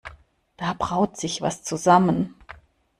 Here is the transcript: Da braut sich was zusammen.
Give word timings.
Da 0.57 0.73
braut 0.73 1.15
sich 1.17 1.43
was 1.43 1.63
zusammen. 1.63 2.33